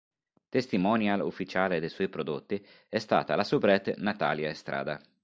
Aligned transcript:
Testimonial 0.49 1.21
ufficiale 1.21 1.79
dei 1.79 1.87
suoi 1.89 2.09
prodotti 2.09 2.59
è 2.89 2.97
stata 2.97 3.35
la 3.35 3.43
soubrette 3.43 3.93
Natalia 3.99 4.49
Estrada. 4.49 4.99